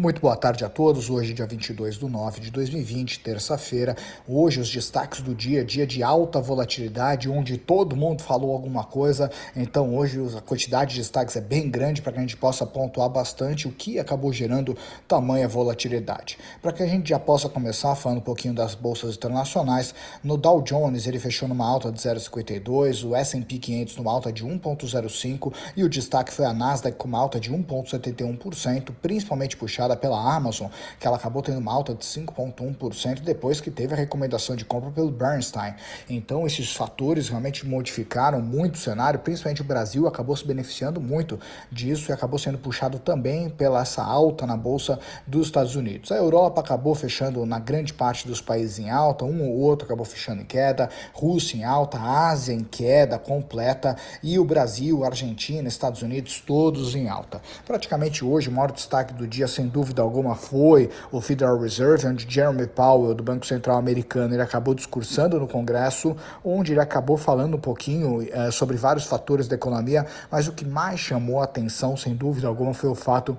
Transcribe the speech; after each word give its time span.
Muito 0.00 0.20
boa 0.20 0.36
tarde 0.36 0.64
a 0.64 0.68
todos. 0.68 1.10
Hoje, 1.10 1.34
dia 1.34 1.44
22 1.44 1.98
de 1.98 2.06
nove 2.06 2.38
de 2.40 2.52
2020, 2.52 3.18
terça-feira. 3.18 3.96
Hoje, 4.28 4.60
os 4.60 4.70
destaques 4.70 5.20
do 5.20 5.34
dia, 5.34 5.64
dia 5.64 5.84
de 5.84 6.04
alta 6.04 6.40
volatilidade, 6.40 7.28
onde 7.28 7.58
todo 7.58 7.96
mundo 7.96 8.22
falou 8.22 8.52
alguma 8.52 8.84
coisa. 8.84 9.28
Então, 9.56 9.96
hoje, 9.96 10.20
a 10.36 10.40
quantidade 10.40 10.92
de 10.92 11.00
destaques 11.00 11.34
é 11.34 11.40
bem 11.40 11.68
grande 11.68 12.00
para 12.00 12.12
que 12.12 12.18
a 12.18 12.20
gente 12.20 12.36
possa 12.36 12.64
pontuar 12.64 13.08
bastante 13.08 13.66
o 13.66 13.72
que 13.72 13.98
acabou 13.98 14.32
gerando 14.32 14.78
tamanha 15.08 15.48
volatilidade. 15.48 16.38
Para 16.62 16.70
que 16.70 16.84
a 16.84 16.86
gente 16.86 17.08
já 17.08 17.18
possa 17.18 17.48
começar 17.48 17.96
falando 17.96 18.18
um 18.18 18.20
pouquinho 18.20 18.54
das 18.54 18.76
bolsas 18.76 19.16
internacionais, 19.16 19.92
no 20.22 20.36
Dow 20.36 20.62
Jones 20.62 21.08
ele 21.08 21.18
fechou 21.18 21.48
numa 21.48 21.66
alta 21.66 21.90
de 21.90 21.98
0,52, 21.98 23.04
o 23.04 23.16
S&P 23.16 23.58
500 23.58 23.96
numa 23.96 24.12
alta 24.12 24.32
de 24.32 24.46
1,05 24.46 25.52
e 25.76 25.82
o 25.82 25.88
destaque 25.88 26.32
foi 26.32 26.44
a 26.44 26.52
Nasdaq 26.52 26.96
com 26.96 27.08
uma 27.08 27.18
alta 27.18 27.40
de 27.40 27.50
1,71%, 27.50 28.92
principalmente 29.02 29.56
puxada 29.56 29.87
pela 29.96 30.18
Amazon, 30.34 30.68
que 30.98 31.06
ela 31.06 31.16
acabou 31.16 31.42
tendo 31.42 31.58
uma 31.58 31.72
alta 31.72 31.94
de 31.94 32.04
5,1% 32.04 33.20
depois 33.20 33.60
que 33.60 33.70
teve 33.70 33.94
a 33.94 33.96
recomendação 33.96 34.54
de 34.54 34.64
compra 34.64 34.90
pelo 34.90 35.10
Bernstein. 35.10 35.74
Então, 36.08 36.46
esses 36.46 36.72
fatores 36.72 37.28
realmente 37.28 37.66
modificaram 37.66 38.40
muito 38.40 38.76
o 38.76 38.78
cenário, 38.78 39.20
principalmente 39.20 39.62
o 39.62 39.64
Brasil 39.64 40.06
acabou 40.06 40.36
se 40.36 40.46
beneficiando 40.46 41.00
muito 41.00 41.38
disso 41.70 42.10
e 42.10 42.12
acabou 42.12 42.38
sendo 42.38 42.58
puxado 42.58 42.98
também 42.98 43.48
pela 43.48 43.80
essa 43.80 44.02
alta 44.02 44.46
na 44.46 44.56
bolsa 44.56 44.98
dos 45.26 45.46
Estados 45.46 45.74
Unidos. 45.74 46.12
A 46.12 46.16
Europa 46.16 46.60
acabou 46.60 46.94
fechando 46.94 47.44
na 47.46 47.58
grande 47.58 47.92
parte 47.94 48.26
dos 48.26 48.40
países 48.40 48.78
em 48.78 48.90
alta, 48.90 49.24
um 49.24 49.48
ou 49.48 49.58
outro 49.58 49.86
acabou 49.86 50.04
fechando 50.04 50.42
em 50.42 50.44
queda, 50.44 50.90
Rússia 51.12 51.56
em 51.56 51.64
alta, 51.64 51.98
Ásia 51.98 52.52
em 52.52 52.62
queda 52.62 53.18
completa 53.18 53.96
e 54.22 54.38
o 54.38 54.44
Brasil, 54.44 55.04
Argentina, 55.04 55.66
Estados 55.68 56.02
Unidos 56.02 56.42
todos 56.46 56.94
em 56.94 57.08
alta. 57.08 57.40
Praticamente 57.66 58.24
hoje 58.24 58.48
o 58.48 58.52
maior 58.52 58.72
destaque 58.72 59.14
do 59.14 59.26
dia 59.26 59.48
sem 59.48 59.66
dúvida 59.66 59.77
dúvida 59.78 60.02
alguma, 60.02 60.34
foi 60.34 60.90
o 61.12 61.20
Federal 61.20 61.56
Reserve, 61.56 62.08
onde 62.08 62.26
Jeremy 62.28 62.66
Powell, 62.66 63.14
do 63.14 63.22
Banco 63.22 63.46
Central 63.46 63.76
Americano, 63.78 64.34
ele 64.34 64.42
acabou 64.42 64.74
discursando 64.74 65.38
no 65.38 65.46
Congresso, 65.46 66.16
onde 66.44 66.72
ele 66.72 66.80
acabou 66.80 67.16
falando 67.16 67.56
um 67.56 67.60
pouquinho 67.60 68.26
é, 68.32 68.50
sobre 68.50 68.76
vários 68.76 69.04
fatores 69.04 69.46
da 69.46 69.54
economia, 69.54 70.04
mas 70.32 70.48
o 70.48 70.52
que 70.52 70.64
mais 70.64 70.98
chamou 70.98 71.40
a 71.40 71.44
atenção, 71.44 71.96
sem 71.96 72.16
dúvida 72.16 72.48
alguma, 72.48 72.74
foi 72.74 72.90
o 72.90 72.94
fato 72.94 73.38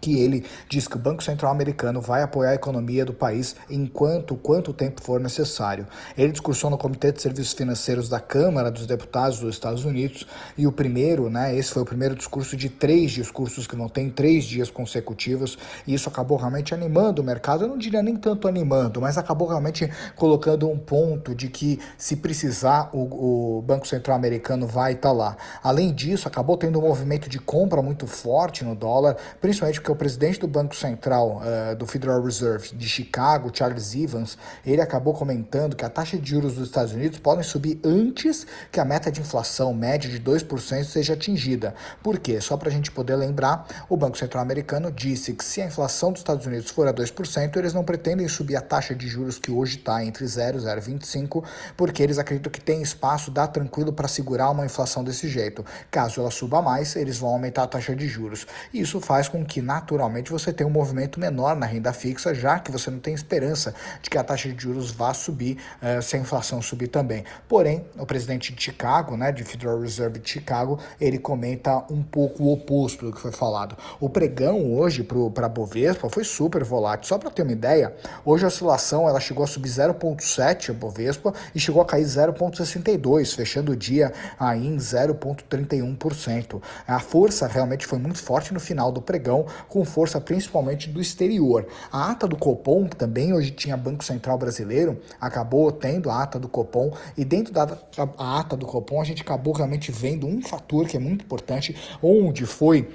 que 0.00 0.18
ele 0.20 0.44
diz 0.68 0.88
que 0.88 0.96
o 0.96 0.98
Banco 0.98 1.22
Central 1.22 1.52
americano 1.52 2.00
vai 2.00 2.22
apoiar 2.22 2.50
a 2.50 2.54
economia 2.54 3.04
do 3.04 3.12
país 3.12 3.56
enquanto 3.70 4.36
quanto 4.36 4.72
tempo 4.72 5.02
for 5.02 5.20
necessário. 5.20 5.86
Ele 6.16 6.32
discursou 6.32 6.70
no 6.70 6.78
Comitê 6.78 7.12
de 7.12 7.22
Serviços 7.22 7.52
Financeiros 7.52 8.08
da 8.08 8.20
Câmara 8.20 8.70
dos 8.70 8.86
Deputados 8.86 9.38
dos 9.38 9.54
Estados 9.54 9.84
Unidos 9.84 10.26
e 10.56 10.66
o 10.66 10.72
primeiro, 10.72 11.30
né, 11.30 11.56
esse 11.56 11.70
foi 11.70 11.82
o 11.82 11.86
primeiro 11.86 12.14
discurso 12.14 12.56
de 12.56 12.68
três 12.68 13.12
discursos 13.12 13.66
que 13.66 13.76
não 13.76 13.88
tem 13.88 14.10
três 14.10 14.44
dias 14.44 14.70
consecutivos 14.70 15.58
e 15.86 15.94
isso 15.94 16.08
acabou 16.08 16.36
realmente 16.36 16.74
animando 16.74 17.22
o 17.22 17.24
mercado. 17.24 17.64
Eu 17.64 17.68
não 17.68 17.78
diria 17.78 18.02
nem 18.02 18.16
tanto 18.16 18.48
animando, 18.48 19.00
mas 19.00 19.18
acabou 19.18 19.48
realmente 19.48 19.90
colocando 20.16 20.68
um 20.68 20.78
ponto 20.78 21.34
de 21.34 21.48
que 21.48 21.78
se 21.96 22.16
precisar 22.16 22.90
o, 22.92 23.58
o 23.58 23.62
Banco 23.62 23.86
Central 23.86 24.16
americano 24.16 24.66
vai 24.66 24.92
estar 24.92 25.08
tá 25.08 25.14
lá. 25.14 25.36
Além 25.62 25.92
disso, 25.92 26.28
acabou 26.28 26.56
tendo 26.56 26.78
um 26.78 26.82
movimento 26.82 27.28
de 27.28 27.38
compra 27.38 27.80
muito 27.82 28.06
forte 28.06 28.64
no 28.64 28.74
dólar, 28.74 29.16
principalmente 29.40 29.73
porque 29.80 29.92
o 29.92 29.96
presidente 29.96 30.40
do 30.40 30.46
Banco 30.46 30.74
Central 30.74 31.40
uh, 31.40 31.76
do 31.76 31.86
Federal 31.86 32.22
Reserve 32.22 32.74
de 32.74 32.88
Chicago, 32.88 33.50
Charles 33.52 33.94
Evans, 33.94 34.36
ele 34.64 34.80
acabou 34.80 35.14
comentando 35.14 35.76
que 35.76 35.84
a 35.84 35.90
taxa 35.90 36.18
de 36.18 36.30
juros 36.30 36.54
dos 36.54 36.68
Estados 36.68 36.92
Unidos 36.92 37.18
podem 37.18 37.42
subir 37.42 37.80
antes 37.84 38.46
que 38.70 38.80
a 38.80 38.84
meta 38.84 39.10
de 39.10 39.20
inflação 39.20 39.72
média 39.74 40.08
de 40.08 40.20
2% 40.20 40.84
seja 40.84 41.14
atingida. 41.14 41.74
Por 42.02 42.18
quê? 42.18 42.40
Só 42.40 42.56
para 42.56 42.68
a 42.68 42.72
gente 42.72 42.90
poder 42.90 43.16
lembrar, 43.16 43.66
o 43.88 43.96
Banco 43.96 44.18
Central 44.18 44.42
americano 44.42 44.90
disse 44.90 45.32
que 45.32 45.44
se 45.44 45.60
a 45.60 45.66
inflação 45.66 46.12
dos 46.12 46.20
Estados 46.20 46.46
Unidos 46.46 46.70
for 46.70 46.86
a 46.88 46.92
2%, 46.92 47.56
eles 47.56 47.72
não 47.72 47.84
pretendem 47.84 48.26
subir 48.28 48.56
a 48.56 48.60
taxa 48.60 48.94
de 48.94 49.06
juros 49.08 49.38
que 49.38 49.50
hoje 49.50 49.76
está 49.76 50.04
entre 50.04 50.26
0 50.26 50.58
e 50.58 50.60
0,25, 50.60 51.44
porque 51.76 52.02
eles 52.02 52.18
acreditam 52.18 52.50
que 52.50 52.60
tem 52.60 52.82
espaço, 52.82 53.30
dá 53.30 53.46
tranquilo 53.46 53.92
para 53.92 54.08
segurar 54.08 54.50
uma 54.50 54.64
inflação 54.64 55.04
desse 55.04 55.28
jeito. 55.28 55.64
Caso 55.90 56.20
ela 56.20 56.30
suba 56.30 56.60
mais, 56.60 56.96
eles 56.96 57.18
vão 57.18 57.30
aumentar 57.30 57.64
a 57.64 57.66
taxa 57.66 57.94
de 57.94 58.08
juros. 58.08 58.46
Isso 58.72 59.00
faz 59.00 59.28
com 59.28 59.44
que, 59.44 59.60
naturalmente 59.64 60.30
você 60.30 60.52
tem 60.52 60.66
um 60.66 60.70
movimento 60.70 61.18
menor 61.18 61.56
na 61.56 61.66
renda 61.66 61.92
fixa, 61.92 62.34
já 62.34 62.58
que 62.58 62.70
você 62.70 62.90
não 62.90 62.98
tem 62.98 63.14
esperança 63.14 63.74
de 64.02 64.10
que 64.10 64.18
a 64.18 64.22
taxa 64.22 64.48
de 64.48 64.62
juros 64.62 64.90
vá 64.90 65.14
subir 65.14 65.58
uh, 65.82 66.02
se 66.02 66.16
a 66.16 66.18
inflação 66.18 66.60
subir 66.60 66.88
também. 66.88 67.24
Porém, 67.48 67.84
o 67.98 68.06
presidente 68.06 68.52
de 68.52 68.62
Chicago, 68.62 69.16
né, 69.16 69.32
de 69.32 69.44
Federal 69.44 69.80
Reserve 69.80 70.18
de 70.18 70.28
Chicago, 70.28 70.78
ele 71.00 71.18
comenta 71.18 71.84
um 71.90 72.02
pouco 72.02 72.42
o 72.42 72.52
oposto 72.52 73.06
do 73.06 73.12
que 73.12 73.20
foi 73.20 73.32
falado. 73.32 73.76
O 73.98 74.08
pregão 74.08 74.74
hoje 74.74 75.02
para 75.02 75.46
a 75.46 75.48
Bovespa 75.48 76.08
foi 76.08 76.24
super 76.24 76.62
volátil. 76.62 77.08
Só 77.08 77.18
para 77.18 77.30
ter 77.30 77.42
uma 77.42 77.52
ideia, 77.52 77.94
hoje 78.24 78.44
a 78.44 78.48
oscilação 78.48 79.08
ela 79.08 79.20
chegou 79.20 79.44
a 79.44 79.46
subir 79.46 79.68
0,7 79.68 80.70
a 80.70 80.72
Bovespa 80.72 81.32
e 81.54 81.60
chegou 81.60 81.80
a 81.80 81.84
cair 81.84 82.04
0,62, 82.04 83.34
fechando 83.34 83.72
o 83.72 83.76
dia 83.76 84.12
aí 84.38 84.66
em 84.66 84.76
0,31%. 84.76 86.60
A 86.86 87.00
força 87.00 87.46
realmente 87.46 87.86
foi 87.86 87.98
muito 87.98 88.22
forte 88.22 88.52
no 88.52 88.60
final 88.60 88.92
do 88.92 89.00
pregão, 89.00 89.46
com 89.68 89.84
força 89.84 90.20
principalmente 90.20 90.88
do 90.88 91.00
exterior. 91.00 91.66
A 91.92 92.10
ata 92.10 92.26
do 92.26 92.36
Copom, 92.36 92.88
que 92.88 92.96
também 92.96 93.32
hoje 93.32 93.50
tinha 93.50 93.76
Banco 93.76 94.04
Central 94.04 94.38
Brasileiro, 94.38 95.00
acabou 95.20 95.70
tendo 95.72 96.10
a 96.10 96.22
ata 96.22 96.38
do 96.38 96.48
Copom, 96.48 96.92
e 97.16 97.24
dentro 97.24 97.52
da 97.52 97.78
ata 98.18 98.56
do 98.56 98.66
Copom 98.66 99.00
a 99.00 99.04
gente 99.04 99.22
acabou 99.22 99.54
realmente 99.54 99.90
vendo 99.92 100.26
um 100.26 100.42
fator 100.42 100.86
que 100.86 100.96
é 100.96 101.00
muito 101.00 101.24
importante, 101.24 101.76
onde 102.02 102.46
foi 102.46 102.88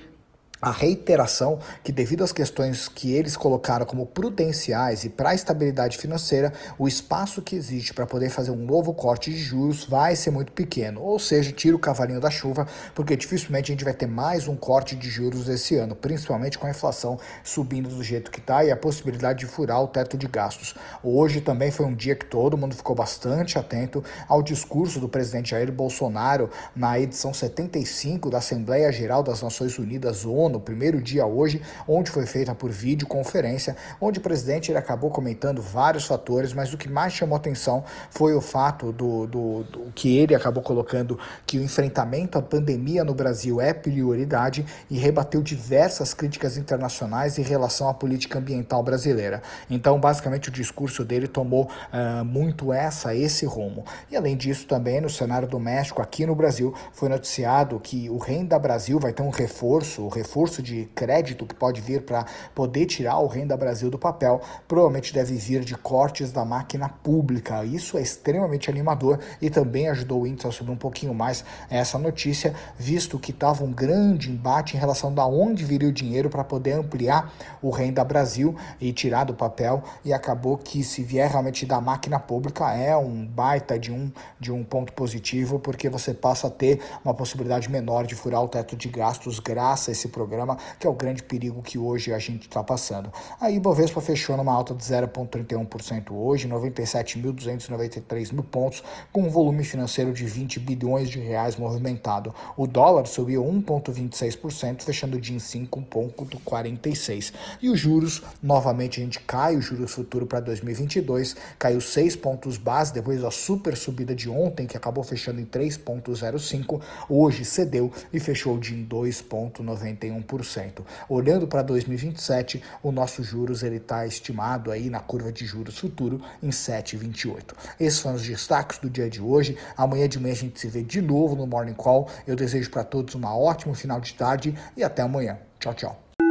a 0.61 0.71
reiteração 0.71 1.59
que, 1.83 1.91
devido 1.91 2.23
às 2.23 2.33
questões 2.33 2.89
que 2.89 3.13
eles 3.13 3.37
colocaram 3.37 3.85
como 3.85 4.05
prudenciais 4.05 5.05
e 5.05 5.09
para 5.09 5.29
a 5.29 5.35
estabilidade 5.35 5.97
financeira, 5.97 6.51
o 6.77 6.87
espaço 6.87 7.41
que 7.41 7.55
existe 7.55 7.93
para 7.93 8.05
poder 8.05 8.29
fazer 8.29 8.51
um 8.51 8.57
novo 8.57 8.93
corte 8.93 9.31
de 9.31 9.37
juros 9.37 9.85
vai 9.85 10.15
ser 10.17 10.31
muito 10.31 10.51
pequeno. 10.51 11.01
Ou 11.01 11.17
seja, 11.17 11.51
tira 11.53 11.75
o 11.75 11.79
cavalinho 11.79 12.19
da 12.19 12.29
chuva, 12.29 12.67
porque 12.93 13.15
dificilmente 13.15 13.71
a 13.71 13.73
gente 13.73 13.85
vai 13.85 13.93
ter 13.93 14.07
mais 14.07 14.47
um 14.49 14.55
corte 14.55 14.95
de 14.97 15.09
juros 15.09 15.47
esse 15.47 15.75
ano, 15.77 15.95
principalmente 15.95 16.57
com 16.57 16.67
a 16.67 16.71
inflação 16.71 17.17
subindo 17.41 17.87
do 17.89 18.03
jeito 18.03 18.29
que 18.29 18.39
está 18.39 18.63
e 18.63 18.71
a 18.71 18.75
possibilidade 18.75 19.39
de 19.39 19.45
furar 19.45 19.81
o 19.81 19.87
teto 19.87 20.17
de 20.17 20.27
gastos. 20.27 20.75
Hoje 21.01 21.39
também 21.39 21.71
foi 21.71 21.85
um 21.85 21.95
dia 21.95 22.15
que 22.15 22.25
todo 22.25 22.57
mundo 22.57 22.75
ficou 22.75 22.95
bastante 22.95 23.57
atento 23.57 24.03
ao 24.27 24.43
discurso 24.43 24.99
do 24.99 25.07
presidente 25.07 25.51
Jair 25.51 25.71
Bolsonaro 25.71 26.49
na 26.75 26.99
edição 26.99 27.33
75 27.33 28.29
da 28.29 28.39
Assembleia 28.39 28.91
Geral 28.91 29.23
das 29.23 29.41
Nações 29.41 29.77
Unidas, 29.79 30.25
ONU 30.25 30.48
no 30.49 30.59
primeiro 30.59 31.01
dia 31.01 31.25
hoje, 31.25 31.61
onde 31.87 32.11
foi 32.11 32.25
feita 32.25 32.53
por 32.55 32.69
videoconferência, 32.69 33.75
onde 33.99 34.19
o 34.19 34.21
presidente 34.21 34.71
ele 34.71 34.77
acabou 34.77 35.09
comentando 35.09 35.61
vários 35.61 36.05
fatores, 36.05 36.53
mas 36.53 36.73
o 36.73 36.77
que 36.77 36.89
mais 36.89 37.13
chamou 37.13 37.35
atenção 37.35 37.83
foi 38.09 38.33
o 38.33 38.41
fato 38.41 38.91
do, 38.91 39.27
do, 39.27 39.63
do 39.63 39.91
que 39.93 40.17
ele 40.17 40.35
acabou 40.35 40.63
colocando 40.63 41.19
que 41.45 41.57
o 41.57 41.63
enfrentamento 41.63 42.37
à 42.37 42.41
pandemia 42.41 43.03
no 43.03 43.13
Brasil 43.13 43.61
é 43.61 43.73
prioridade 43.73 44.65
e 44.89 44.97
rebateu 44.97 45.41
diversas 45.41 46.13
críticas 46.13 46.57
internacionais 46.57 47.37
em 47.37 47.43
relação 47.43 47.89
à 47.89 47.93
política 47.93 48.39
ambiental 48.39 48.81
brasileira. 48.83 49.41
Então, 49.69 49.99
basicamente, 49.99 50.49
o 50.49 50.51
discurso 50.51 51.03
dele 51.03 51.27
tomou 51.27 51.65
uh, 51.65 52.25
muito 52.25 52.73
essa, 52.73 53.15
esse 53.15 53.45
rumo. 53.45 53.85
E 54.09 54.15
além 54.15 54.35
disso, 54.35 54.65
também 54.67 55.01
no 55.01 55.09
cenário 55.09 55.47
doméstico, 55.47 56.01
aqui 56.01 56.25
no 56.25 56.35
Brasil, 56.35 56.73
foi 56.93 57.09
noticiado 57.09 57.79
que 57.79 58.09
o 58.09 58.17
Renda 58.17 58.57
Brasil 58.57 58.99
vai 58.99 59.13
ter 59.13 59.21
um 59.21 59.29
reforço, 59.29 60.03
o 60.03 60.09
reforço 60.09 60.38
reforço 60.39 60.63
de 60.63 60.85
crédito 60.95 61.45
que 61.45 61.53
pode 61.53 61.81
vir 61.81 62.03
para 62.03 62.25
poder 62.55 62.85
tirar 62.85 63.19
o 63.19 63.27
Renda 63.27 63.57
Brasil 63.57 63.89
do 63.89 63.99
papel, 63.99 64.39
provavelmente 64.69 65.13
deve 65.13 65.35
vir 65.35 65.65
de 65.65 65.75
cortes 65.75 66.31
da 66.31 66.45
máquina 66.45 66.87
pública. 66.87 67.65
Isso 67.65 67.97
é 67.97 68.01
extremamente 68.01 68.69
animador 68.69 69.19
e 69.41 69.49
também 69.49 69.89
ajudou 69.89 70.21
o 70.21 70.27
índice 70.27 70.47
a 70.47 70.51
subir 70.51 70.71
um 70.71 70.77
pouquinho 70.77 71.13
mais 71.13 71.43
essa 71.69 71.97
notícia, 71.99 72.55
visto 72.77 73.19
que 73.19 73.31
estava 73.31 73.65
um 73.65 73.71
grande 73.71 74.31
embate 74.31 74.77
em 74.77 74.79
relação 74.79 75.13
da 75.13 75.25
onde 75.25 75.65
viria 75.65 75.89
o 75.89 75.91
dinheiro 75.91 76.29
para 76.29 76.43
poder 76.43 76.71
ampliar 76.71 77.33
o 77.61 77.69
Renda 77.69 78.03
Brasil 78.05 78.55
e 78.79 78.93
tirar 78.93 79.25
do 79.25 79.33
papel 79.33 79.83
e 80.05 80.13
acabou 80.13 80.57
que 80.57 80.83
se 80.83 81.03
vier 81.03 81.29
realmente 81.29 81.65
da 81.65 81.81
máquina 81.81 82.17
pública 82.17 82.71
é 82.73 82.95
um 82.95 83.25
baita 83.25 83.77
de 83.77 83.91
um 83.91 84.09
de 84.39 84.51
um 84.53 84.63
ponto 84.63 84.93
positivo 84.93 85.59
porque 85.59 85.89
você 85.89 86.13
passa 86.13 86.47
a 86.47 86.49
ter 86.49 86.81
uma 87.03 87.13
possibilidade 87.13 87.69
menor 87.69 88.05
de 88.05 88.15
furar 88.15 88.41
o 88.41 88.47
teto 88.47 88.77
de 88.77 88.87
gastos 88.87 89.39
graças 89.39 89.89
a 89.89 89.91
esse 89.91 90.07
programa 90.07 90.28
programa, 90.29 90.57
que 90.79 90.85
é 90.85 90.89
o 90.89 90.93
grande 90.93 91.23
perigo 91.23 91.63
que 91.63 91.79
hoje 91.79 92.13
a 92.13 92.19
gente 92.19 92.43
está 92.43 92.63
passando. 92.63 93.11
A 93.41 93.49
Ibovespa 93.49 93.99
fechou 93.99 94.37
numa 94.37 94.53
alta 94.53 94.75
de 94.75 94.83
0,31% 94.83 96.11
hoje, 96.11 96.47
97.293 96.47 98.31
mil 98.31 98.43
pontos, 98.43 98.83
com 99.11 99.23
um 99.23 99.29
volume 99.29 99.63
financeiro 99.63 100.13
de 100.13 100.25
20 100.25 100.59
bilhões 100.59 101.09
de 101.09 101.19
reais 101.19 101.55
movimentado. 101.55 102.33
O 102.55 102.67
dólar 102.67 103.07
subiu 103.07 103.43
1,26%, 103.43 104.83
fechando 104.83 105.17
o 105.17 105.19
dia 105.19 105.35
em 105.35 105.39
5,46. 105.39 107.33
E 107.61 107.69
os 107.69 107.79
juros, 107.79 108.21
novamente 108.41 109.01
a 109.01 109.03
gente 109.03 109.19
cai, 109.21 109.55
o 109.55 109.61
juros 109.61 109.91
futuro 109.91 110.27
para 110.27 110.41
2022 110.41 111.35
caiu 111.57 111.81
6 111.81 112.15
pontos 112.17 112.57
base 112.57 112.93
depois 112.93 113.21
da 113.21 113.31
super 113.31 113.75
subida 113.75 114.13
de 114.13 114.29
ontem, 114.29 114.67
que 114.67 114.77
acabou 114.77 115.03
fechando 115.03 115.41
em 115.41 115.45
3,05. 115.45 116.79
Hoje 117.09 117.43
cedeu 117.43 117.91
e 118.13 118.19
fechou 118.19 118.55
o 118.55 118.59
em 118.59 118.85
2,91 118.85 120.18
1%. 120.21 120.83
Olhando 121.07 121.47
para 121.47 121.61
2027, 121.61 122.63
o 122.83 122.91
nosso 122.91 123.23
juros 123.23 123.63
ele 123.63 123.77
está 123.77 124.05
estimado 124.05 124.71
aí 124.71 124.89
na 124.89 124.99
curva 124.99 125.31
de 125.31 125.45
juros 125.45 125.77
futuro 125.77 126.21
em 126.41 126.49
7,28. 126.49 127.53
Esses 127.79 127.99
foram 127.99 128.15
os 128.15 128.23
destaques 128.23 128.79
do 128.79 128.89
dia 128.89 129.09
de 129.09 129.21
hoje. 129.21 129.57
Amanhã 129.75 130.07
de 130.07 130.19
manhã 130.19 130.33
a 130.33 130.37
gente 130.37 130.59
se 130.59 130.67
vê 130.67 130.83
de 130.83 131.01
novo 131.01 131.35
no 131.35 131.47
Morning 131.47 131.73
Call. 131.73 132.09
Eu 132.27 132.35
desejo 132.35 132.69
para 132.69 132.83
todos 132.83 133.15
uma 133.15 133.37
ótimo 133.37 133.73
final 133.73 133.99
de 133.99 134.13
tarde 134.13 134.55
e 134.75 134.83
até 134.83 135.01
amanhã. 135.01 135.37
Tchau, 135.59 135.73
tchau. 135.73 136.28